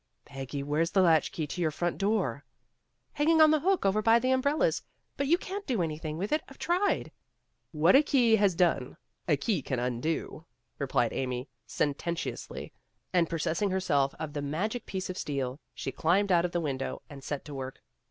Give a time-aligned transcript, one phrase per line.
[0.25, 2.43] "Peggy, where's the latch key to your front door?"
[3.13, 4.81] "Hanging on a hook over by the umbrellas.
[5.15, 6.41] But you can't do anything with it.
[6.49, 7.11] I Ve tried."
[7.71, 10.43] "What a key has done a key can undo,"
[10.79, 12.73] re plied Amy, sententiously;
[13.13, 16.61] and possessing her self of the magic piece of steel, she climbed out of the
[16.61, 17.79] window and set to work.